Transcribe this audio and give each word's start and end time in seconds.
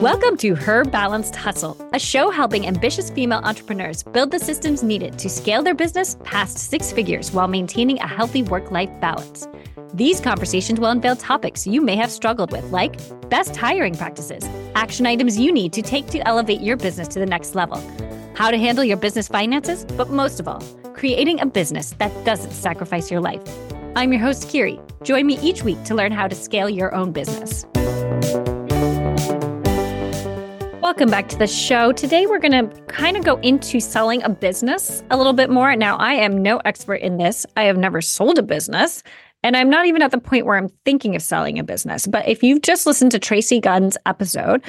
Welcome 0.00 0.38
to 0.38 0.54
Her 0.54 0.86
Balanced 0.86 1.36
Hustle, 1.36 1.76
a 1.92 1.98
show 1.98 2.30
helping 2.30 2.66
ambitious 2.66 3.10
female 3.10 3.42
entrepreneurs 3.44 4.02
build 4.02 4.30
the 4.30 4.38
systems 4.38 4.82
needed 4.82 5.18
to 5.18 5.28
scale 5.28 5.62
their 5.62 5.74
business 5.74 6.16
past 6.24 6.56
six 6.56 6.90
figures 6.90 7.32
while 7.32 7.48
maintaining 7.48 7.98
a 7.98 8.06
healthy 8.06 8.42
work 8.42 8.70
life 8.70 8.88
balance. 9.02 9.46
These 9.92 10.22
conversations 10.22 10.80
will 10.80 10.88
unveil 10.88 11.16
topics 11.16 11.66
you 11.66 11.82
may 11.82 11.96
have 11.96 12.10
struggled 12.10 12.50
with, 12.50 12.64
like 12.70 12.98
best 13.28 13.54
hiring 13.54 13.94
practices, 13.94 14.42
action 14.74 15.04
items 15.04 15.38
you 15.38 15.52
need 15.52 15.74
to 15.74 15.82
take 15.82 16.06
to 16.06 16.26
elevate 16.26 16.62
your 16.62 16.78
business 16.78 17.08
to 17.08 17.18
the 17.18 17.26
next 17.26 17.54
level, 17.54 17.76
how 18.34 18.50
to 18.50 18.56
handle 18.56 18.84
your 18.84 18.96
business 18.96 19.28
finances, 19.28 19.84
but 19.98 20.08
most 20.08 20.40
of 20.40 20.48
all, 20.48 20.62
creating 20.94 21.40
a 21.40 21.46
business 21.46 21.90
that 21.98 22.24
doesn't 22.24 22.52
sacrifice 22.52 23.10
your 23.10 23.20
life. 23.20 23.42
I'm 23.96 24.14
your 24.14 24.22
host, 24.22 24.48
Kiri. 24.48 24.80
Join 25.02 25.26
me 25.26 25.38
each 25.40 25.62
week 25.62 25.84
to 25.84 25.94
learn 25.94 26.12
how 26.12 26.26
to 26.26 26.34
scale 26.34 26.70
your 26.70 26.94
own 26.94 27.12
business. 27.12 27.66
Welcome 30.90 31.08
back 31.08 31.28
to 31.28 31.38
the 31.38 31.46
show. 31.46 31.92
Today, 31.92 32.26
we're 32.26 32.40
going 32.40 32.68
to 32.68 32.82
kind 32.86 33.16
of 33.16 33.22
go 33.22 33.36
into 33.42 33.78
selling 33.78 34.24
a 34.24 34.28
business 34.28 35.04
a 35.12 35.16
little 35.16 35.32
bit 35.32 35.48
more. 35.48 35.76
Now, 35.76 35.96
I 35.98 36.14
am 36.14 36.42
no 36.42 36.56
expert 36.64 36.96
in 36.96 37.16
this. 37.16 37.46
I 37.56 37.62
have 37.62 37.76
never 37.76 38.00
sold 38.00 38.40
a 38.40 38.42
business, 38.42 39.04
and 39.44 39.56
I'm 39.56 39.70
not 39.70 39.86
even 39.86 40.02
at 40.02 40.10
the 40.10 40.18
point 40.18 40.46
where 40.46 40.56
I'm 40.56 40.68
thinking 40.84 41.14
of 41.14 41.22
selling 41.22 41.60
a 41.60 41.62
business. 41.62 42.08
But 42.08 42.26
if 42.26 42.42
you've 42.42 42.62
just 42.62 42.86
listened 42.86 43.12
to 43.12 43.20
Tracy 43.20 43.60
Gunn's 43.60 43.96
episode, 44.04 44.64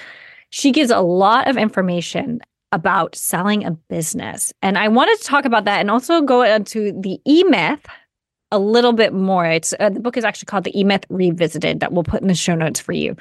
she 0.51 0.71
gives 0.71 0.91
a 0.91 1.01
lot 1.01 1.47
of 1.47 1.57
information 1.57 2.39
about 2.71 3.15
selling 3.15 3.65
a 3.65 3.71
business. 3.71 4.53
And 4.61 4.77
I 4.77 4.89
wanted 4.89 5.17
to 5.17 5.23
talk 5.23 5.45
about 5.45 5.65
that 5.65 5.79
and 5.79 5.89
also 5.89 6.21
go 6.21 6.43
into 6.43 6.91
the 7.01 7.19
e 7.25 7.43
myth 7.45 7.83
a 8.51 8.59
little 8.59 8.93
bit 8.93 9.11
more. 9.11 9.47
It's 9.47 9.73
uh, 9.79 9.89
the 9.89 9.99
book 9.99 10.17
is 10.17 10.23
actually 10.23 10.45
called 10.45 10.65
The 10.65 10.79
E 10.79 10.83
Myth 10.83 11.05
Revisited 11.09 11.79
that 11.79 11.93
we'll 11.93 12.03
put 12.03 12.21
in 12.21 12.27
the 12.27 12.35
show 12.35 12.53
notes 12.53 12.79
for 12.79 12.91
you. 12.91 13.15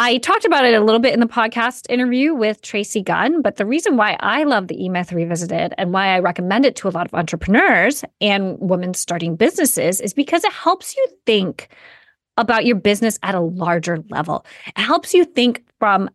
I 0.00 0.18
talked 0.18 0.44
about 0.44 0.64
it 0.64 0.74
a 0.74 0.80
little 0.80 1.00
bit 1.00 1.12
in 1.12 1.18
the 1.18 1.26
podcast 1.26 1.90
interview 1.90 2.32
with 2.32 2.62
Tracy 2.62 3.02
Gunn, 3.02 3.42
but 3.42 3.56
the 3.56 3.66
reason 3.66 3.96
why 3.96 4.16
I 4.20 4.44
love 4.44 4.68
the 4.68 4.80
E 4.80 4.88
Myth 4.88 5.12
Revisited 5.12 5.74
and 5.76 5.92
why 5.92 6.14
I 6.14 6.20
recommend 6.20 6.64
it 6.64 6.76
to 6.76 6.88
a 6.88 6.90
lot 6.90 7.08
of 7.08 7.14
entrepreneurs 7.14 8.04
and 8.20 8.56
women 8.60 8.94
starting 8.94 9.34
businesses 9.34 10.00
is 10.00 10.14
because 10.14 10.44
it 10.44 10.52
helps 10.52 10.96
you 10.96 11.04
think 11.26 11.70
about 12.36 12.64
your 12.64 12.76
business 12.76 13.18
at 13.24 13.34
a 13.34 13.40
larger 13.40 13.98
level. 14.08 14.46
It 14.68 14.78
helps 14.78 15.14
you 15.14 15.24
think 15.24 15.64
from 15.80 16.08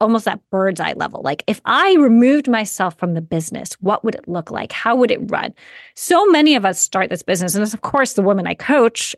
almost 0.00 0.24
that 0.24 0.40
bird's 0.50 0.80
eye 0.80 0.94
level. 0.94 1.20
Like, 1.22 1.44
if 1.46 1.60
I 1.66 1.94
removed 1.96 2.48
myself 2.48 2.96
from 2.96 3.12
the 3.12 3.20
business, 3.20 3.74
what 3.82 4.02
would 4.02 4.14
it 4.14 4.26
look 4.26 4.50
like? 4.50 4.72
How 4.72 4.96
would 4.96 5.10
it 5.10 5.30
run? 5.30 5.52
So 5.94 6.24
many 6.24 6.54
of 6.54 6.64
us 6.64 6.80
start 6.80 7.10
this 7.10 7.22
business, 7.22 7.54
and 7.54 7.62
of 7.62 7.82
course, 7.82 8.14
the 8.14 8.22
women 8.22 8.46
I 8.46 8.54
coach, 8.54 9.14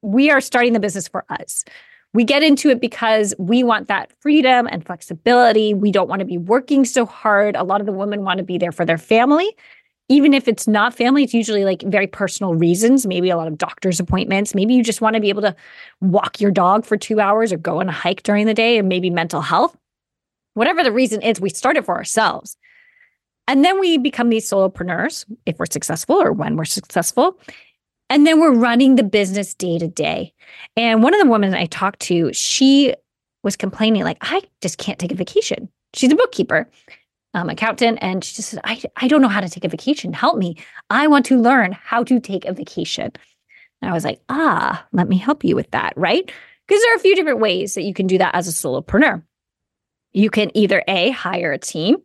we 0.00 0.30
are 0.30 0.40
starting 0.40 0.74
the 0.74 0.80
business 0.80 1.08
for 1.08 1.24
us. 1.28 1.64
We 2.14 2.24
get 2.24 2.42
into 2.42 2.70
it 2.70 2.80
because 2.80 3.34
we 3.38 3.62
want 3.62 3.88
that 3.88 4.12
freedom 4.20 4.66
and 4.70 4.84
flexibility. 4.84 5.74
We 5.74 5.92
don't 5.92 6.08
want 6.08 6.20
to 6.20 6.24
be 6.24 6.38
working 6.38 6.84
so 6.84 7.04
hard. 7.04 7.54
A 7.54 7.64
lot 7.64 7.80
of 7.80 7.86
the 7.86 7.92
women 7.92 8.24
want 8.24 8.38
to 8.38 8.44
be 8.44 8.58
there 8.58 8.72
for 8.72 8.84
their 8.84 8.98
family. 8.98 9.54
Even 10.08 10.32
if 10.32 10.48
it's 10.48 10.66
not 10.66 10.94
family, 10.94 11.22
it's 11.22 11.34
usually 11.34 11.66
like 11.66 11.82
very 11.82 12.06
personal 12.06 12.54
reasons, 12.54 13.06
maybe 13.06 13.28
a 13.28 13.36
lot 13.36 13.46
of 13.46 13.58
doctor's 13.58 14.00
appointments. 14.00 14.54
Maybe 14.54 14.72
you 14.72 14.82
just 14.82 15.02
want 15.02 15.14
to 15.14 15.20
be 15.20 15.28
able 15.28 15.42
to 15.42 15.54
walk 16.00 16.40
your 16.40 16.50
dog 16.50 16.86
for 16.86 16.96
two 16.96 17.20
hours 17.20 17.52
or 17.52 17.58
go 17.58 17.80
on 17.80 17.90
a 17.90 17.92
hike 17.92 18.22
during 18.22 18.46
the 18.46 18.54
day, 18.54 18.78
and 18.78 18.88
maybe 18.88 19.10
mental 19.10 19.42
health. 19.42 19.76
Whatever 20.54 20.82
the 20.82 20.92
reason 20.92 21.20
is, 21.20 21.42
we 21.42 21.50
start 21.50 21.76
it 21.76 21.84
for 21.84 21.94
ourselves. 21.94 22.56
And 23.48 23.64
then 23.64 23.78
we 23.80 23.98
become 23.98 24.30
these 24.30 24.50
solopreneurs 24.50 25.26
if 25.44 25.58
we're 25.58 25.66
successful 25.66 26.16
or 26.16 26.32
when 26.32 26.56
we're 26.56 26.64
successful. 26.64 27.38
And 28.10 28.26
then 28.26 28.40
we're 28.40 28.54
running 28.54 28.96
the 28.96 29.02
business 29.02 29.54
day 29.54 29.78
to 29.78 29.88
day. 29.88 30.32
And 30.76 31.02
one 31.02 31.14
of 31.14 31.20
the 31.20 31.30
women 31.30 31.54
I 31.54 31.66
talked 31.66 32.00
to, 32.00 32.32
she 32.32 32.94
was 33.42 33.56
complaining, 33.56 34.02
like, 34.04 34.18
I 34.20 34.42
just 34.62 34.78
can't 34.78 34.98
take 34.98 35.12
a 35.12 35.16
vacation. 35.16 35.68
She's 35.94 36.12
a 36.12 36.16
bookkeeper, 36.16 36.70
um, 37.34 37.50
accountant, 37.50 37.98
and 38.00 38.24
she 38.24 38.34
just 38.34 38.50
said, 38.50 38.60
I, 38.64 38.82
I 38.96 39.08
don't 39.08 39.22
know 39.22 39.28
how 39.28 39.40
to 39.40 39.48
take 39.48 39.64
a 39.64 39.68
vacation. 39.68 40.12
Help 40.12 40.38
me. 40.38 40.56
I 40.90 41.06
want 41.06 41.26
to 41.26 41.40
learn 41.40 41.72
how 41.72 42.02
to 42.04 42.18
take 42.20 42.44
a 42.44 42.52
vacation. 42.52 43.12
And 43.80 43.90
I 43.90 43.94
was 43.94 44.04
like, 44.04 44.20
ah, 44.28 44.86
let 44.92 45.08
me 45.08 45.18
help 45.18 45.44
you 45.44 45.54
with 45.54 45.70
that, 45.70 45.92
right? 45.96 46.30
Because 46.66 46.82
there 46.82 46.92
are 46.92 46.96
a 46.96 47.00
few 47.00 47.14
different 47.14 47.40
ways 47.40 47.74
that 47.74 47.84
you 47.84 47.94
can 47.94 48.06
do 48.06 48.18
that 48.18 48.34
as 48.34 48.48
a 48.48 48.50
solopreneur. 48.50 49.22
You 50.12 50.30
can 50.30 50.50
either 50.56 50.82
A, 50.88 51.10
hire 51.10 51.52
a 51.52 51.58
team 51.58 51.98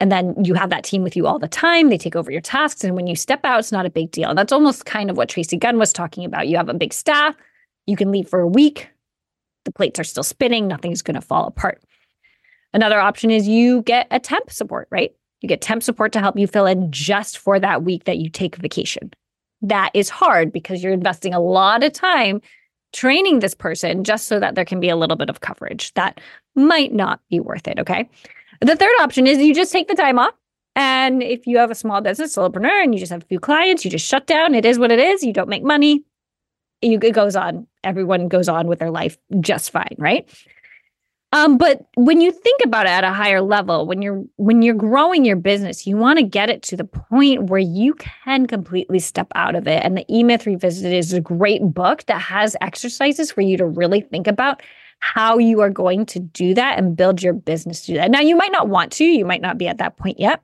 and 0.00 0.12
then 0.12 0.34
you 0.44 0.54
have 0.54 0.70
that 0.70 0.84
team 0.84 1.02
with 1.02 1.16
you 1.16 1.26
all 1.26 1.38
the 1.38 1.48
time. 1.48 1.88
They 1.88 1.98
take 1.98 2.16
over 2.16 2.30
your 2.30 2.40
tasks. 2.40 2.84
And 2.84 2.94
when 2.94 3.06
you 3.06 3.16
step 3.16 3.40
out, 3.44 3.60
it's 3.60 3.72
not 3.72 3.86
a 3.86 3.90
big 3.90 4.10
deal. 4.10 4.28
And 4.28 4.38
that's 4.38 4.52
almost 4.52 4.84
kind 4.84 5.08
of 5.08 5.16
what 5.16 5.28
Tracy 5.28 5.56
Gunn 5.56 5.78
was 5.78 5.92
talking 5.92 6.24
about. 6.24 6.48
You 6.48 6.56
have 6.58 6.68
a 6.68 6.74
big 6.74 6.92
staff, 6.92 7.34
you 7.86 7.96
can 7.96 8.10
leave 8.10 8.28
for 8.28 8.40
a 8.40 8.48
week, 8.48 8.88
the 9.64 9.72
plates 9.72 9.98
are 9.98 10.04
still 10.04 10.22
spinning, 10.22 10.66
nothing's 10.68 11.02
going 11.02 11.14
to 11.14 11.20
fall 11.20 11.46
apart. 11.46 11.82
Another 12.72 13.00
option 13.00 13.30
is 13.30 13.48
you 13.48 13.82
get 13.82 14.06
a 14.10 14.20
temp 14.20 14.50
support, 14.50 14.88
right? 14.90 15.14
You 15.40 15.48
get 15.48 15.60
temp 15.60 15.82
support 15.82 16.12
to 16.12 16.20
help 16.20 16.38
you 16.38 16.46
fill 16.46 16.66
in 16.66 16.90
just 16.90 17.38
for 17.38 17.58
that 17.60 17.84
week 17.84 18.04
that 18.04 18.18
you 18.18 18.28
take 18.28 18.56
vacation. 18.56 19.12
That 19.62 19.90
is 19.94 20.08
hard 20.08 20.52
because 20.52 20.82
you're 20.82 20.92
investing 20.92 21.32
a 21.32 21.40
lot 21.40 21.82
of 21.82 21.92
time 21.92 22.40
training 22.92 23.40
this 23.40 23.54
person 23.54 24.04
just 24.04 24.26
so 24.26 24.40
that 24.40 24.54
there 24.54 24.64
can 24.64 24.80
be 24.80 24.88
a 24.88 24.96
little 24.96 25.16
bit 25.16 25.30
of 25.30 25.40
coverage. 25.40 25.92
That 25.94 26.20
might 26.54 26.92
not 26.92 27.20
be 27.30 27.40
worth 27.40 27.68
it. 27.68 27.78
Okay. 27.78 28.08
The 28.60 28.76
third 28.76 28.94
option 29.00 29.26
is 29.26 29.38
you 29.38 29.54
just 29.54 29.72
take 29.72 29.88
the 29.88 29.94
time 29.94 30.18
off. 30.18 30.34
And 30.74 31.22
if 31.22 31.46
you 31.46 31.56
have 31.56 31.70
a 31.70 31.74
small 31.74 32.02
business, 32.02 32.36
solopreneur, 32.36 32.82
and 32.82 32.94
you 32.94 33.00
just 33.00 33.10
have 33.10 33.22
a 33.22 33.26
few 33.26 33.40
clients, 33.40 33.84
you 33.84 33.90
just 33.90 34.06
shut 34.06 34.26
down. 34.26 34.54
It 34.54 34.66
is 34.66 34.78
what 34.78 34.92
it 34.92 34.98
is. 34.98 35.22
You 35.22 35.32
don't 35.32 35.48
make 35.48 35.62
money. 35.62 36.04
You, 36.82 36.98
it 37.02 37.12
goes 37.12 37.34
on. 37.34 37.66
Everyone 37.82 38.28
goes 38.28 38.48
on 38.48 38.66
with 38.66 38.78
their 38.78 38.90
life 38.90 39.16
just 39.40 39.70
fine, 39.70 39.96
right? 39.96 40.28
Um, 41.32 41.58
but 41.58 41.86
when 41.96 42.20
you 42.20 42.30
think 42.30 42.60
about 42.64 42.86
it 42.86 42.90
at 42.90 43.04
a 43.04 43.12
higher 43.12 43.40
level, 43.40 43.86
when 43.86 44.00
you're 44.00 44.22
when 44.36 44.62
you're 44.62 44.74
growing 44.74 45.24
your 45.24 45.36
business, 45.36 45.86
you 45.86 45.96
want 45.96 46.18
to 46.18 46.22
get 46.22 46.50
it 46.50 46.62
to 46.64 46.76
the 46.76 46.84
point 46.84 47.44
where 47.44 47.60
you 47.60 47.94
can 47.94 48.46
completely 48.46 49.00
step 49.00 49.26
out 49.34 49.56
of 49.56 49.66
it. 49.66 49.82
And 49.82 49.96
the 49.96 50.04
E 50.08 50.22
Myth 50.22 50.46
Revisited 50.46 50.92
is 50.92 51.12
a 51.12 51.20
great 51.20 51.62
book 51.62 52.04
that 52.06 52.20
has 52.20 52.56
exercises 52.60 53.32
for 53.32 53.40
you 53.40 53.56
to 53.56 53.66
really 53.66 54.00
think 54.00 54.26
about 54.26 54.62
how 55.00 55.38
you 55.38 55.60
are 55.60 55.70
going 55.70 56.06
to 56.06 56.18
do 56.18 56.54
that 56.54 56.78
and 56.78 56.96
build 56.96 57.22
your 57.22 57.32
business 57.32 57.82
to 57.82 57.92
do 57.92 57.94
that. 57.94 58.10
Now, 58.10 58.20
you 58.20 58.36
might 58.36 58.52
not 58.52 58.68
want 58.68 58.92
to, 58.92 59.04
you 59.04 59.24
might 59.24 59.42
not 59.42 59.58
be 59.58 59.68
at 59.68 59.78
that 59.78 59.96
point 59.96 60.18
yet, 60.18 60.42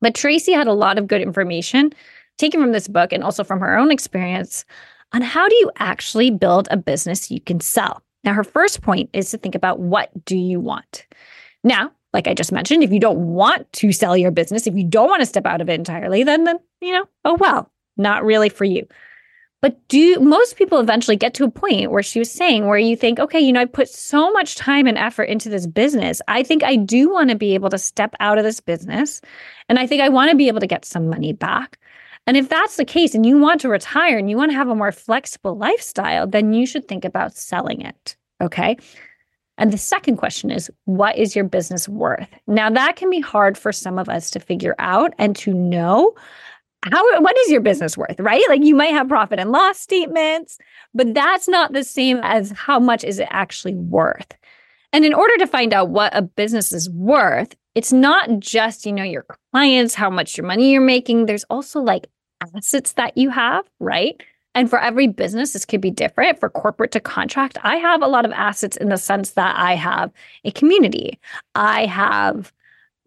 but 0.00 0.14
Tracy 0.14 0.52
had 0.52 0.66
a 0.66 0.72
lot 0.72 0.98
of 0.98 1.06
good 1.06 1.20
information 1.20 1.92
taken 2.38 2.60
from 2.60 2.72
this 2.72 2.88
book 2.88 3.12
and 3.12 3.22
also 3.22 3.44
from 3.44 3.60
her 3.60 3.76
own 3.76 3.90
experience 3.90 4.64
on 5.12 5.22
how 5.22 5.48
do 5.48 5.54
you 5.56 5.70
actually 5.76 6.30
build 6.30 6.68
a 6.70 6.76
business 6.76 7.30
you 7.30 7.40
can 7.40 7.60
sell. 7.60 8.02
Now, 8.24 8.32
her 8.34 8.44
first 8.44 8.82
point 8.82 9.10
is 9.12 9.30
to 9.30 9.38
think 9.38 9.54
about 9.54 9.80
what 9.80 10.10
do 10.24 10.36
you 10.36 10.60
want? 10.60 11.06
Now, 11.64 11.92
like 12.12 12.26
I 12.26 12.34
just 12.34 12.52
mentioned, 12.52 12.82
if 12.82 12.92
you 12.92 13.00
don't 13.00 13.34
want 13.34 13.70
to 13.74 13.92
sell 13.92 14.16
your 14.16 14.30
business, 14.30 14.66
if 14.66 14.74
you 14.74 14.84
don't 14.84 15.08
want 15.08 15.20
to 15.20 15.26
step 15.26 15.46
out 15.46 15.60
of 15.60 15.68
it 15.68 15.74
entirely, 15.74 16.24
then 16.24 16.44
then 16.44 16.58
you 16.80 16.92
know, 16.92 17.06
oh 17.24 17.34
well, 17.34 17.70
not 17.96 18.24
really 18.24 18.48
for 18.48 18.64
you. 18.64 18.86
But 19.62 19.88
do 19.88 20.18
most 20.18 20.56
people 20.56 20.80
eventually 20.80 21.16
get 21.16 21.34
to 21.34 21.44
a 21.44 21.50
point 21.50 21.92
where 21.92 22.02
she 22.02 22.18
was 22.18 22.30
saying, 22.30 22.66
where 22.66 22.78
you 22.78 22.96
think, 22.96 23.20
okay, 23.20 23.38
you 23.38 23.52
know, 23.52 23.60
I 23.60 23.64
put 23.64 23.88
so 23.88 24.32
much 24.32 24.56
time 24.56 24.88
and 24.88 24.98
effort 24.98 25.24
into 25.24 25.48
this 25.48 25.68
business. 25.68 26.20
I 26.26 26.42
think 26.42 26.64
I 26.64 26.74
do 26.74 27.08
want 27.08 27.30
to 27.30 27.36
be 27.36 27.54
able 27.54 27.70
to 27.70 27.78
step 27.78 28.14
out 28.18 28.38
of 28.38 28.44
this 28.44 28.58
business. 28.60 29.20
And 29.68 29.78
I 29.78 29.86
think 29.86 30.02
I 30.02 30.08
want 30.08 30.30
to 30.30 30.36
be 30.36 30.48
able 30.48 30.60
to 30.60 30.66
get 30.66 30.84
some 30.84 31.08
money 31.08 31.32
back. 31.32 31.78
And 32.26 32.36
if 32.36 32.48
that's 32.48 32.76
the 32.76 32.84
case 32.84 33.14
and 33.14 33.24
you 33.24 33.38
want 33.38 33.60
to 33.60 33.68
retire 33.68 34.18
and 34.18 34.28
you 34.28 34.36
want 34.36 34.50
to 34.50 34.56
have 34.56 34.68
a 34.68 34.74
more 34.74 34.92
flexible 34.92 35.56
lifestyle, 35.56 36.26
then 36.26 36.52
you 36.52 36.66
should 36.66 36.88
think 36.88 37.04
about 37.04 37.36
selling 37.36 37.82
it. 37.82 38.16
Okay. 38.40 38.76
And 39.58 39.72
the 39.72 39.78
second 39.78 40.16
question 40.16 40.50
is, 40.50 40.70
what 40.86 41.16
is 41.16 41.36
your 41.36 41.44
business 41.44 41.88
worth? 41.88 42.28
Now, 42.48 42.70
that 42.70 42.96
can 42.96 43.10
be 43.10 43.20
hard 43.20 43.56
for 43.56 43.70
some 43.70 43.98
of 43.98 44.08
us 44.08 44.30
to 44.32 44.40
figure 44.40 44.74
out 44.80 45.12
and 45.18 45.36
to 45.36 45.52
know 45.52 46.14
how 46.90 47.20
what 47.20 47.36
is 47.38 47.50
your 47.50 47.60
business 47.60 47.96
worth 47.96 48.18
right? 48.18 48.42
Like 48.48 48.62
you 48.64 48.74
might 48.74 48.92
have 48.92 49.08
profit 49.08 49.38
and 49.38 49.52
loss 49.52 49.78
statements 49.78 50.58
but 50.94 51.14
that's 51.14 51.48
not 51.48 51.72
the 51.72 51.84
same 51.84 52.20
as 52.22 52.50
how 52.52 52.78
much 52.78 53.04
is 53.04 53.18
it 53.18 53.28
actually 53.30 53.74
worth. 53.74 54.36
And 54.92 55.04
in 55.04 55.14
order 55.14 55.36
to 55.38 55.46
find 55.46 55.72
out 55.72 55.88
what 55.88 56.14
a 56.16 56.22
business 56.22 56.72
is 56.72 56.90
worth 56.90 57.54
it's 57.74 57.92
not 57.92 58.28
just 58.38 58.84
you 58.84 58.92
know 58.92 59.04
your 59.04 59.24
clients 59.52 59.94
how 59.94 60.10
much 60.10 60.36
your 60.36 60.46
money 60.46 60.72
you're 60.72 60.80
making. 60.80 61.26
There's 61.26 61.44
also 61.44 61.80
like 61.80 62.06
assets 62.54 62.92
that 62.94 63.16
you 63.16 63.30
have 63.30 63.64
right? 63.78 64.20
And 64.54 64.68
for 64.68 64.78
every 64.78 65.06
business 65.06 65.52
this 65.52 65.64
could 65.64 65.80
be 65.80 65.90
different. 65.90 66.40
For 66.40 66.50
corporate 66.50 66.92
to 66.92 67.00
contract 67.00 67.58
i 67.62 67.76
have 67.76 68.02
a 68.02 68.08
lot 68.08 68.24
of 68.24 68.32
assets 68.32 68.76
in 68.76 68.88
the 68.88 68.96
sense 68.98 69.30
that 69.30 69.54
i 69.56 69.74
have 69.74 70.10
a 70.44 70.50
community. 70.50 71.18
I 71.54 71.86
have 71.86 72.52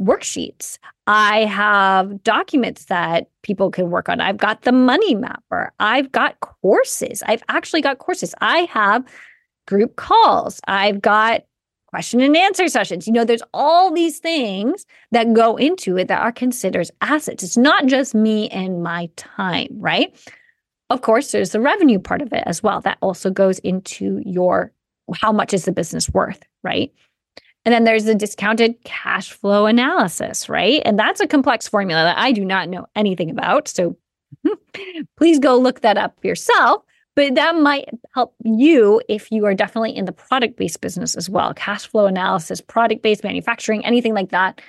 worksheets. 0.02 0.78
I 1.08 1.46
have 1.46 2.24
documents 2.24 2.86
that 2.86 3.30
people 3.44 3.72
can 3.72 3.92
work 3.92 4.10
on. 4.10 4.20
I've 4.20 4.38
got 4.38 4.64
the 4.64 4.72
money 4.72 5.16
mapper. 5.16 5.72
I've 5.80 6.12
got 6.12 6.40
courses. 6.40 7.24
I've 7.28 7.44
actually 7.48 7.82
got 7.82 8.00
courses. 8.00 8.36
I 8.42 8.68
have 8.72 9.06
group 9.68 9.96
calls. 9.96 10.60
I've 10.68 11.02
got 11.02 11.44
question 11.88 12.20
and 12.20 12.36
answer 12.36 12.68
sessions. 12.68 13.08
You 13.08 13.14
know, 13.14 13.24
there's 13.24 13.44
all 13.54 13.92
these 13.92 14.20
things 14.20 14.86
that 15.12 15.34
go 15.34 15.56
into 15.56 15.98
it 15.98 16.10
that 16.10 16.22
are 16.22 16.32
considered 16.32 16.90
assets. 17.02 17.42
It's 17.44 17.56
not 17.56 17.86
just 17.86 18.14
me 18.14 18.50
and 18.50 18.84
my 18.84 19.10
time, 19.16 19.70
right? 19.80 20.14
Of 20.90 21.02
course, 21.02 21.32
there's 21.32 21.52
the 21.52 21.62
revenue 21.62 22.00
part 22.00 22.22
of 22.22 22.34
it 22.34 22.44
as 22.46 22.62
well. 22.62 22.82
That 22.82 22.98
also 23.02 23.30
goes 23.30 23.60
into 23.60 24.22
your 24.26 24.72
how 25.14 25.32
much 25.32 25.54
is 25.54 25.66
the 25.66 25.72
business 25.72 26.10
worth, 26.10 26.44
right? 26.64 26.92
And 27.66 27.74
then 27.74 27.84
there's 27.84 28.06
the 28.06 28.14
discounted 28.14 28.76
cash 28.84 29.32
flow 29.32 29.66
analysis, 29.66 30.48
right? 30.48 30.84
And 30.86 31.00
that's 31.00 31.20
a 31.20 31.28
complex 31.28 31.68
formula 31.68 32.04
that 32.04 32.18
I 32.18 32.32
do 32.32 32.46
not 32.46 32.70
know 32.70 32.86
anything 32.96 33.32
about. 33.32 33.68
So 33.68 33.98
please 35.18 35.40
go 35.40 35.58
look 35.58 35.82
that 35.82 35.98
up 35.98 36.24
yourself. 36.24 36.84
But 37.16 37.36
that 37.36 37.56
might 37.56 37.90
help 38.14 38.36
you 38.44 39.02
if 39.08 39.32
you 39.32 39.46
are 39.46 39.54
definitely 39.54 39.96
in 39.96 40.06
the 40.06 40.12
product 40.12 40.58
based 40.58 40.82
business 40.82 41.16
as 41.16 41.30
well. 41.30 41.54
Cash 41.54 41.88
flow 41.88 42.06
analysis, 42.06 42.62
product 42.62 43.02
based 43.02 43.24
manufacturing, 43.24 43.86
anything 43.86 44.14
like 44.14 44.30
that. 44.30 44.62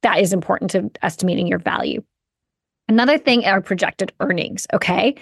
That 0.00 0.18
is 0.18 0.32
important 0.32 0.70
to 0.72 0.90
estimating 1.02 1.46
your 1.46 1.58
value. 1.58 2.02
Another 2.88 3.18
thing 3.18 3.44
are 3.44 3.60
projected 3.60 4.12
earnings. 4.20 4.66
Okay. 4.72 5.14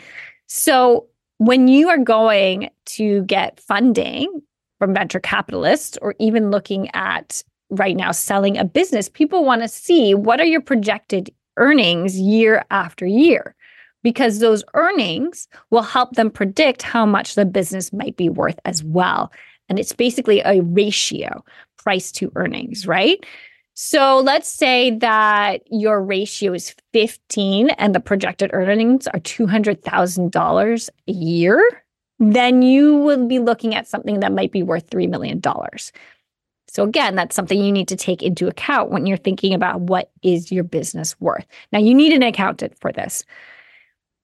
So 0.46 1.08
when 1.38 1.66
you 1.66 1.88
are 1.88 1.98
going 1.98 2.70
to 2.86 3.22
get 3.24 3.60
funding 3.60 4.42
from 4.78 4.94
venture 4.94 5.20
capitalists 5.20 5.98
or 6.02 6.14
even 6.18 6.50
looking 6.50 6.90
at 6.94 7.42
right 7.70 7.96
now 7.96 8.12
selling 8.12 8.56
a 8.56 8.64
business, 8.64 9.08
people 9.08 9.44
want 9.44 9.62
to 9.62 9.68
see 9.68 10.14
what 10.14 10.40
are 10.40 10.46
your 10.46 10.60
projected 10.60 11.30
earnings 11.56 12.18
year 12.18 12.64
after 12.70 13.06
year 13.06 13.54
because 14.02 14.38
those 14.38 14.62
earnings 14.74 15.48
will 15.70 15.82
help 15.82 16.12
them 16.12 16.30
predict 16.30 16.82
how 16.82 17.04
much 17.04 17.34
the 17.34 17.44
business 17.44 17.92
might 17.92 18.16
be 18.16 18.28
worth 18.28 18.58
as 18.64 18.84
well. 18.84 19.32
And 19.68 19.78
it's 19.78 19.92
basically 19.92 20.40
a 20.40 20.60
ratio, 20.60 21.44
price 21.76 22.12
to 22.12 22.30
earnings, 22.36 22.86
right? 22.86 23.24
So 23.74 24.20
let's 24.20 24.48
say 24.48 24.92
that 24.98 25.62
your 25.70 26.02
ratio 26.02 26.54
is 26.54 26.74
15 26.92 27.70
and 27.70 27.94
the 27.94 28.00
projected 28.00 28.50
earnings 28.54 29.06
are 29.08 29.20
$200,000 29.20 30.88
a 31.08 31.12
year 31.12 31.82
then 32.18 32.62
you 32.62 32.96
would 32.98 33.28
be 33.28 33.38
looking 33.38 33.74
at 33.74 33.86
something 33.86 34.20
that 34.20 34.32
might 34.32 34.52
be 34.52 34.62
worth 34.62 34.88
$3 34.90 35.08
million. 35.08 35.40
So, 36.68 36.82
again, 36.82 37.14
that's 37.14 37.36
something 37.36 37.62
you 37.62 37.72
need 37.72 37.88
to 37.88 37.96
take 37.96 38.22
into 38.22 38.48
account 38.48 38.90
when 38.90 39.06
you're 39.06 39.16
thinking 39.16 39.54
about 39.54 39.80
what 39.80 40.10
is 40.22 40.50
your 40.50 40.64
business 40.64 41.18
worth. 41.20 41.46
Now, 41.72 41.78
you 41.78 41.94
need 41.94 42.12
an 42.12 42.22
accountant 42.22 42.78
for 42.78 42.92
this, 42.92 43.24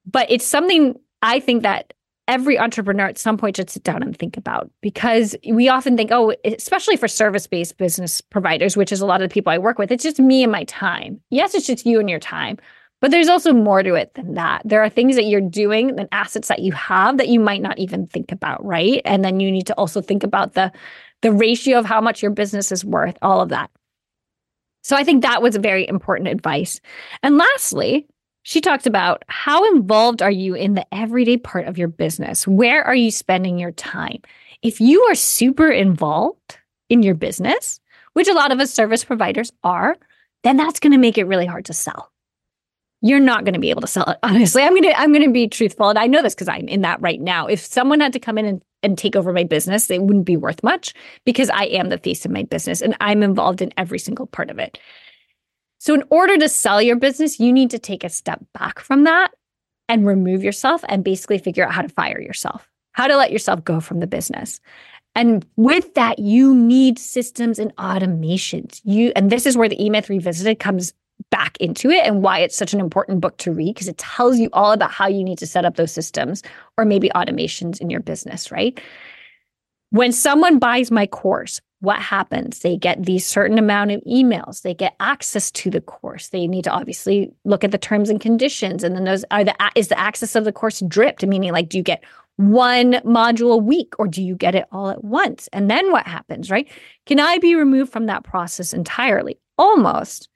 but 0.06 0.30
it's 0.30 0.44
something 0.44 0.98
I 1.22 1.40
think 1.40 1.62
that 1.62 1.94
every 2.28 2.58
entrepreneur 2.58 3.06
at 3.06 3.18
some 3.18 3.36
point 3.36 3.56
should 3.56 3.70
sit 3.70 3.84
down 3.84 4.02
and 4.02 4.16
think 4.16 4.36
about 4.36 4.70
because 4.80 5.36
we 5.50 5.68
often 5.68 5.96
think, 5.96 6.10
oh, 6.12 6.34
especially 6.44 6.96
for 6.96 7.08
service 7.08 7.46
based 7.46 7.78
business 7.78 8.20
providers, 8.20 8.76
which 8.76 8.92
is 8.92 9.00
a 9.00 9.06
lot 9.06 9.22
of 9.22 9.28
the 9.28 9.32
people 9.32 9.52
I 9.52 9.58
work 9.58 9.78
with, 9.78 9.90
it's 9.90 10.04
just 10.04 10.18
me 10.18 10.42
and 10.42 10.52
my 10.52 10.64
time. 10.64 11.20
Yes, 11.30 11.54
it's 11.54 11.66
just 11.66 11.86
you 11.86 12.00
and 12.00 12.08
your 12.08 12.20
time. 12.20 12.58
But 13.02 13.10
there's 13.10 13.28
also 13.28 13.52
more 13.52 13.82
to 13.82 13.94
it 13.94 14.14
than 14.14 14.34
that. 14.34 14.62
There 14.64 14.80
are 14.80 14.88
things 14.88 15.16
that 15.16 15.24
you're 15.24 15.40
doing 15.40 15.98
and 15.98 16.08
assets 16.12 16.46
that 16.46 16.60
you 16.60 16.70
have 16.70 17.18
that 17.18 17.28
you 17.28 17.40
might 17.40 17.60
not 17.60 17.76
even 17.76 18.06
think 18.06 18.30
about, 18.30 18.64
right? 18.64 19.02
And 19.04 19.24
then 19.24 19.40
you 19.40 19.50
need 19.50 19.66
to 19.66 19.74
also 19.74 20.00
think 20.00 20.22
about 20.22 20.54
the 20.54 20.72
the 21.20 21.32
ratio 21.32 21.78
of 21.78 21.84
how 21.84 22.00
much 22.00 22.22
your 22.22 22.30
business 22.30 22.70
is 22.70 22.84
worth, 22.84 23.18
all 23.20 23.40
of 23.40 23.48
that. 23.48 23.70
So 24.84 24.96
I 24.96 25.04
think 25.04 25.22
that 25.22 25.42
was 25.42 25.56
very 25.56 25.86
important 25.86 26.28
advice. 26.28 26.80
And 27.24 27.38
lastly, 27.38 28.06
she 28.44 28.60
talked 28.60 28.86
about 28.86 29.24
how 29.26 29.64
involved 29.74 30.22
are 30.22 30.30
you 30.30 30.54
in 30.54 30.74
the 30.74 30.86
everyday 30.94 31.36
part 31.36 31.66
of 31.66 31.78
your 31.78 31.88
business? 31.88 32.46
Where 32.46 32.84
are 32.84 32.94
you 32.94 33.10
spending 33.10 33.58
your 33.58 33.72
time? 33.72 34.20
If 34.62 34.80
you 34.80 35.02
are 35.02 35.14
super 35.16 35.70
involved 35.70 36.58
in 36.88 37.02
your 37.02 37.14
business, 37.14 37.80
which 38.12 38.28
a 38.28 38.34
lot 38.34 38.52
of 38.52 38.60
us 38.60 38.72
service 38.72 39.04
providers 39.04 39.52
are, 39.64 39.96
then 40.44 40.56
that's 40.56 40.80
going 40.80 40.92
to 40.92 40.98
make 40.98 41.18
it 41.18 41.26
really 41.26 41.46
hard 41.46 41.64
to 41.64 41.72
sell 41.72 42.11
you're 43.02 43.20
not 43.20 43.44
going 43.44 43.54
to 43.54 43.60
be 43.60 43.70
able 43.70 43.80
to 43.80 43.86
sell 43.86 44.08
it 44.08 44.18
honestly. 44.22 44.62
I'm 44.62 44.70
going 44.70 44.84
to 44.84 44.98
i'm 44.98 45.12
going 45.12 45.26
to 45.26 45.32
be 45.32 45.48
truthful 45.48 45.90
and 45.90 45.98
i 45.98 46.06
know 46.06 46.22
this 46.22 46.34
because 46.34 46.48
i'm 46.48 46.68
in 46.68 46.82
that 46.82 47.00
right 47.00 47.20
now. 47.20 47.46
If 47.46 47.60
someone 47.60 48.00
had 48.00 48.12
to 48.14 48.20
come 48.20 48.38
in 48.38 48.46
and, 48.46 48.62
and 48.82 48.96
take 48.96 49.16
over 49.16 49.32
my 49.32 49.44
business 49.44 49.90
it 49.90 50.02
wouldn't 50.02 50.26
be 50.26 50.36
worth 50.36 50.62
much 50.62 50.94
because 51.24 51.50
i 51.50 51.64
am 51.64 51.88
the 51.88 51.98
face 51.98 52.24
of 52.24 52.30
my 52.30 52.42
business 52.44 52.80
and 52.80 52.96
i'm 53.00 53.22
involved 53.22 53.60
in 53.60 53.72
every 53.76 53.98
single 53.98 54.26
part 54.26 54.50
of 54.50 54.58
it. 54.58 54.78
So 55.78 55.94
in 55.94 56.04
order 56.10 56.38
to 56.38 56.48
sell 56.48 56.80
your 56.80 56.96
business 56.96 57.40
you 57.40 57.52
need 57.52 57.70
to 57.70 57.78
take 57.78 58.04
a 58.04 58.08
step 58.08 58.40
back 58.54 58.78
from 58.78 59.04
that 59.04 59.32
and 59.88 60.06
remove 60.06 60.42
yourself 60.42 60.84
and 60.88 61.04
basically 61.04 61.38
figure 61.38 61.66
out 61.66 61.74
how 61.74 61.82
to 61.82 61.88
fire 61.88 62.20
yourself 62.20 62.68
how 62.92 63.06
to 63.06 63.16
let 63.16 63.32
yourself 63.32 63.64
go 63.64 63.80
from 63.80 64.00
the 64.00 64.06
business. 64.06 64.60
And 65.14 65.44
with 65.56 65.92
that, 65.94 66.18
you 66.18 66.54
need 66.54 66.98
systems 66.98 67.58
and 67.58 67.74
automations. 67.76 68.80
You 68.84 69.12
and 69.14 69.30
this 69.30 69.44
is 69.44 69.56
where 69.56 69.68
the 69.68 69.82
E-Myth 69.82 70.08
Revisited 70.08 70.58
comes 70.58 70.94
back 71.30 71.56
into 71.58 71.90
it 71.90 72.04
and 72.06 72.22
why 72.22 72.38
it's 72.38 72.56
such 72.56 72.74
an 72.74 72.80
important 72.80 73.20
book 73.20 73.36
to 73.38 73.52
read 73.52 73.74
because 73.74 73.88
it 73.88 73.98
tells 73.98 74.38
you 74.38 74.48
all 74.52 74.72
about 74.72 74.90
how 74.90 75.06
you 75.06 75.24
need 75.24 75.38
to 75.38 75.46
set 75.46 75.64
up 75.64 75.76
those 75.76 75.92
systems 75.92 76.42
or 76.76 76.84
maybe 76.84 77.10
automations 77.14 77.80
in 77.80 77.90
your 77.90 78.00
business, 78.00 78.50
right? 78.50 78.80
When 79.90 80.12
someone 80.12 80.58
buys 80.58 80.90
my 80.90 81.06
course, 81.06 81.60
what 81.80 82.00
happens? 82.00 82.60
They 82.60 82.76
get 82.76 83.04
these 83.04 83.26
certain 83.26 83.58
amount 83.58 83.90
of 83.90 84.00
emails. 84.04 84.62
They 84.62 84.72
get 84.72 84.94
access 85.00 85.50
to 85.50 85.68
the 85.68 85.80
course. 85.80 86.28
They 86.28 86.46
need 86.46 86.62
to 86.64 86.70
obviously 86.70 87.32
look 87.44 87.64
at 87.64 87.72
the 87.72 87.78
terms 87.78 88.08
and 88.08 88.20
conditions. 88.20 88.84
And 88.84 88.94
then 88.94 89.04
those 89.04 89.24
are 89.32 89.42
the 89.42 89.54
is 89.74 89.88
the 89.88 89.98
access 89.98 90.36
of 90.36 90.44
the 90.44 90.52
course 90.52 90.80
dripped, 90.86 91.26
meaning 91.26 91.50
like 91.50 91.68
do 91.68 91.76
you 91.76 91.82
get 91.82 92.04
one 92.36 92.94
module 93.04 93.52
a 93.52 93.56
week 93.56 93.94
or 93.98 94.06
do 94.06 94.22
you 94.22 94.36
get 94.36 94.54
it 94.54 94.66
all 94.70 94.90
at 94.90 95.02
once? 95.02 95.48
And 95.52 95.68
then 95.68 95.90
what 95.90 96.06
happens, 96.06 96.50
right? 96.50 96.70
Can 97.06 97.18
I 97.18 97.38
be 97.38 97.56
removed 97.56 97.92
from 97.92 98.06
that 98.06 98.24
process 98.24 98.72
entirely? 98.72 99.38
Almost 99.58 100.28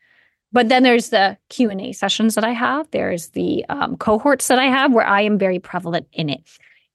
but 0.56 0.70
then 0.70 0.84
there's 0.84 1.10
the 1.10 1.36
q&a 1.50 1.92
sessions 1.92 2.34
that 2.34 2.42
i 2.42 2.50
have. 2.50 2.90
There's 2.90 3.28
the 3.28 3.62
um, 3.68 3.94
cohorts 3.98 4.48
that 4.48 4.58
i 4.58 4.64
have 4.64 4.90
where 4.90 5.06
i 5.06 5.20
am 5.20 5.36
very 5.36 5.58
prevalent 5.58 6.06
in 6.14 6.30
it. 6.30 6.40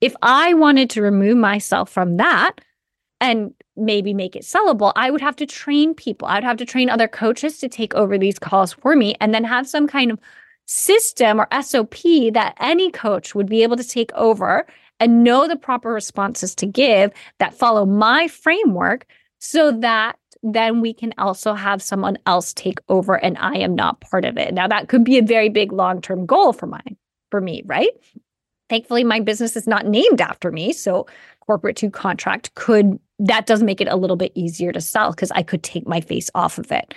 If 0.01 0.15
i 0.23 0.55
wanted 0.55 0.89
to 0.89 1.03
remove 1.03 1.37
myself 1.37 1.87
from 1.91 2.17
that 2.17 2.53
and 3.19 3.53
maybe 3.75 4.15
make 4.15 4.35
it 4.35 4.41
sellable 4.41 4.91
i 4.95 5.11
would 5.11 5.21
have 5.21 5.35
to 5.35 5.45
train 5.45 5.93
people. 5.93 6.27
I 6.27 6.37
would 6.37 6.43
have 6.43 6.57
to 6.57 6.65
train 6.65 6.89
other 6.89 7.07
coaches 7.07 7.59
to 7.59 7.69
take 7.69 7.93
over 7.93 8.17
these 8.17 8.39
calls 8.39 8.73
for 8.73 8.95
me 8.95 9.13
and 9.21 9.31
then 9.31 9.43
have 9.43 9.69
some 9.69 9.85
kind 9.87 10.09
of 10.09 10.17
system 10.65 11.39
or 11.39 11.47
sop 11.61 11.93
that 12.33 12.55
any 12.59 12.89
coach 12.89 13.35
would 13.35 13.47
be 13.47 13.61
able 13.61 13.77
to 13.77 13.87
take 13.87 14.11
over 14.13 14.65
and 14.99 15.23
know 15.23 15.47
the 15.47 15.55
proper 15.55 15.93
responses 15.93 16.55
to 16.55 16.65
give 16.65 17.11
that 17.37 17.53
follow 17.53 17.85
my 17.85 18.27
framework 18.27 19.05
so 19.37 19.71
that 19.71 20.17
then 20.43 20.81
we 20.81 20.93
can 20.93 21.13
also 21.17 21.53
have 21.53 21.81
someone 21.81 22.17
else 22.25 22.53
take 22.53 22.79
over 22.89 23.15
and 23.15 23.37
I 23.37 23.57
am 23.57 23.75
not 23.75 24.01
part 24.01 24.25
of 24.25 24.37
it. 24.37 24.53
Now 24.53 24.67
that 24.67 24.89
could 24.89 25.03
be 25.03 25.17
a 25.17 25.23
very 25.23 25.49
big 25.49 25.71
long-term 25.71 26.25
goal 26.25 26.53
for 26.53 26.67
mine 26.67 26.97
for 27.29 27.41
me, 27.41 27.63
right? 27.65 27.89
Thankfully 28.69 29.03
my 29.03 29.19
business 29.19 29.55
is 29.55 29.67
not 29.67 29.85
named 29.85 30.21
after 30.21 30.51
me, 30.51 30.73
so 30.73 31.05
corporate 31.41 31.75
to 31.77 31.89
contract 31.89 32.53
could 32.55 32.99
that 33.19 33.45
does 33.45 33.61
make 33.61 33.81
it 33.81 33.87
a 33.87 33.95
little 33.95 34.15
bit 34.15 34.31
easier 34.33 34.71
to 34.71 34.81
sell 34.81 35.11
because 35.11 35.31
I 35.31 35.43
could 35.43 35.61
take 35.61 35.87
my 35.87 36.01
face 36.01 36.31
off 36.33 36.57
of 36.57 36.71
it. 36.71 36.93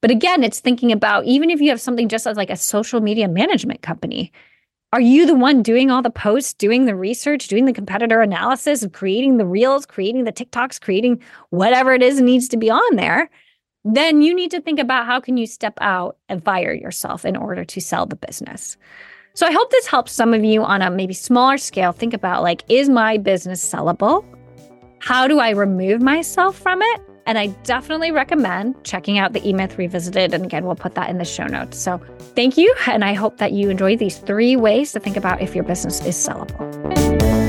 But 0.00 0.10
again, 0.10 0.42
it's 0.42 0.60
thinking 0.60 0.90
about 0.90 1.26
even 1.26 1.50
if 1.50 1.60
you 1.60 1.68
have 1.68 1.80
something 1.80 2.08
just 2.08 2.26
as 2.26 2.36
like 2.36 2.48
a 2.48 2.56
social 2.56 3.00
media 3.00 3.28
management 3.28 3.82
company, 3.82 4.32
are 4.92 5.00
you 5.00 5.24
the 5.24 5.36
one 5.36 5.62
doing 5.62 5.90
all 5.90 6.02
the 6.02 6.10
posts, 6.10 6.52
doing 6.52 6.84
the 6.84 6.96
research, 6.96 7.46
doing 7.46 7.64
the 7.64 7.72
competitor 7.72 8.20
analysis, 8.20 8.84
creating 8.92 9.36
the 9.36 9.46
reels, 9.46 9.86
creating 9.86 10.24
the 10.24 10.32
TikToks, 10.32 10.80
creating 10.80 11.22
whatever 11.50 11.94
it 11.94 12.02
is 12.02 12.20
needs 12.20 12.48
to 12.48 12.56
be 12.56 12.70
on 12.70 12.96
there? 12.96 13.30
Then 13.84 14.20
you 14.20 14.34
need 14.34 14.50
to 14.50 14.60
think 14.60 14.80
about 14.80 15.06
how 15.06 15.20
can 15.20 15.36
you 15.36 15.46
step 15.46 15.74
out 15.80 16.16
and 16.28 16.44
fire 16.44 16.72
yourself 16.72 17.24
in 17.24 17.36
order 17.36 17.64
to 17.64 17.80
sell 17.80 18.04
the 18.04 18.16
business. 18.16 18.76
So 19.34 19.46
I 19.46 19.52
hope 19.52 19.70
this 19.70 19.86
helps 19.86 20.12
some 20.12 20.34
of 20.34 20.42
you 20.42 20.64
on 20.64 20.82
a 20.82 20.90
maybe 20.90 21.14
smaller 21.14 21.56
scale 21.56 21.92
think 21.92 22.12
about 22.12 22.42
like 22.42 22.64
is 22.68 22.88
my 22.88 23.16
business 23.16 23.66
sellable? 23.66 24.24
How 24.98 25.28
do 25.28 25.38
I 25.38 25.50
remove 25.50 26.02
myself 26.02 26.58
from 26.58 26.82
it? 26.82 27.09
And 27.26 27.38
I 27.38 27.48
definitely 27.64 28.10
recommend 28.10 28.82
checking 28.84 29.18
out 29.18 29.32
the 29.32 29.48
E 29.48 29.52
Myth 29.52 29.78
Revisited. 29.78 30.34
And 30.34 30.44
again, 30.44 30.64
we'll 30.64 30.74
put 30.74 30.94
that 30.94 31.10
in 31.10 31.18
the 31.18 31.24
show 31.24 31.46
notes. 31.46 31.78
So 31.78 31.98
thank 32.34 32.56
you. 32.56 32.74
And 32.86 33.04
I 33.04 33.14
hope 33.14 33.38
that 33.38 33.52
you 33.52 33.70
enjoy 33.70 33.96
these 33.96 34.18
three 34.18 34.56
ways 34.56 34.92
to 34.92 35.00
think 35.00 35.16
about 35.16 35.40
if 35.40 35.54
your 35.54 35.64
business 35.64 36.04
is 36.04 36.16
sellable. 36.16 37.39